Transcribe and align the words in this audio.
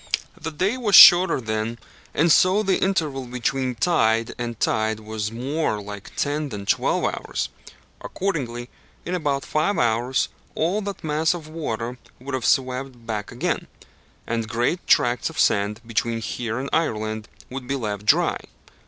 The 0.35 0.49
day 0.49 0.77
was 0.77 0.95
shorter 0.95 1.39
then, 1.39 1.77
and 2.15 2.31
so 2.31 2.63
the 2.63 2.81
interval 2.81 3.27
between 3.27 3.75
tide 3.75 4.33
and 4.39 4.59
tide 4.59 4.99
was 4.99 5.31
more 5.31 5.79
like 5.79 6.15
ten 6.15 6.49
than 6.49 6.65
twelve 6.65 7.03
hours. 7.03 7.49
Accordingly, 8.03 8.67
in 9.05 9.13
about 9.13 9.45
five 9.45 9.77
hours, 9.77 10.29
all 10.55 10.81
that 10.81 11.03
mass 11.03 11.35
of 11.35 11.47
water 11.47 11.99
would 12.19 12.33
have 12.33 12.45
swept 12.45 13.05
back 13.05 13.31
again, 13.31 13.67
and 14.25 14.49
great 14.49 14.87
tracts 14.87 15.29
of 15.29 15.39
sand 15.39 15.79
between 15.85 16.19
here 16.19 16.57
and 16.57 16.67
Ireland 16.73 17.27
would 17.51 17.67
be 17.67 17.75
left 17.75 18.03
dry. 18.07 18.39